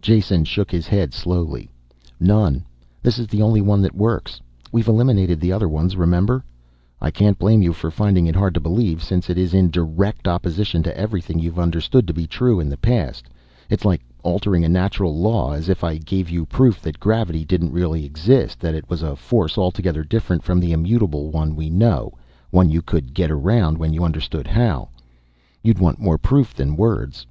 Jason 0.00 0.42
shook 0.42 0.70
his 0.70 0.86
head 0.86 1.12
slowly. 1.12 1.68
"None. 2.18 2.64
This 3.02 3.18
is 3.18 3.26
the 3.26 3.42
only 3.42 3.60
one 3.60 3.82
that 3.82 3.94
works. 3.94 4.40
We've 4.72 4.88
eliminated 4.88 5.38
the 5.38 5.52
other 5.52 5.68
ones, 5.68 5.96
remember? 5.96 6.42
I 6.98 7.10
can't 7.10 7.38
blame 7.38 7.60
you 7.60 7.74
for 7.74 7.90
finding 7.90 8.26
it 8.26 8.34
hard 8.36 8.54
to 8.54 8.58
believe, 8.60 9.02
since 9.02 9.28
it 9.28 9.36
is 9.36 9.52
in 9.52 9.68
direct 9.70 10.26
opposition 10.26 10.82
to 10.84 10.96
everything 10.96 11.38
you've 11.38 11.58
understood 11.58 12.06
to 12.06 12.14
be 12.14 12.26
true 12.26 12.58
in 12.58 12.70
the 12.70 12.78
past. 12.78 13.24
It's 13.68 13.84
like 13.84 14.00
altering 14.22 14.64
a 14.64 14.68
natural 14.70 15.14
law. 15.14 15.52
As 15.52 15.68
if 15.68 15.84
I 15.84 15.98
gave 15.98 16.30
you 16.30 16.46
proof 16.46 16.80
that 16.80 16.98
gravity 16.98 17.44
didn't 17.44 17.70
really 17.74 18.06
exist, 18.06 18.60
that 18.60 18.74
it 18.74 18.88
was 18.88 19.02
a 19.02 19.14
force 19.14 19.58
altogether 19.58 20.04
different 20.04 20.42
from 20.42 20.58
the 20.58 20.72
immutable 20.72 21.28
one 21.30 21.54
we 21.54 21.68
know, 21.68 22.14
one 22.48 22.70
you 22.70 22.80
could 22.80 23.12
get 23.12 23.30
around 23.30 23.76
when 23.76 23.92
you 23.92 24.04
understood 24.04 24.46
how. 24.46 24.88
You'd 25.62 25.80
want 25.80 25.98
more 25.98 26.16
proof 26.16 26.54
than 26.54 26.78
words. 26.78 27.24